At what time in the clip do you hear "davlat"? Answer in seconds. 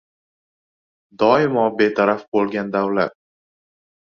2.79-3.17